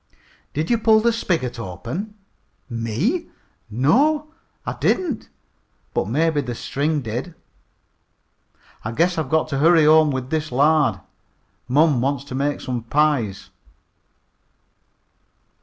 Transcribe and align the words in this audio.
"Did 0.55 0.71
you 0.71 0.79
pull 0.79 0.99
the 0.99 1.13
spigot 1.13 1.59
open?" 1.59 2.15
"Me? 2.67 3.29
No, 3.69 4.29
I 4.65 4.73
didn't, 4.73 5.29
but 5.93 6.07
maybe 6.07 6.41
the 6.41 6.55
string 6.55 7.01
did. 7.01 7.35
I 8.83 8.93
guess 8.93 9.19
I've 9.19 9.29
got 9.29 9.47
to 9.49 9.59
hurry 9.59 9.85
home 9.85 10.09
with 10.09 10.31
this 10.31 10.51
lard. 10.51 10.99
Mom 11.67 12.01
wants 12.01 12.23
to 12.23 12.33
make 12.33 12.61
some 12.61 12.81
pies." 12.81 13.51